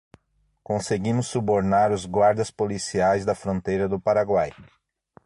Conseguimos 0.63 1.27
subornar 1.27 1.91
os 1.91 2.07
guardas 2.07 2.49
e 2.49 2.53
policiais 2.53 3.23
da 3.23 3.35
fronteira 3.35 3.87
do 3.87 4.01
Paraguai 4.01 4.49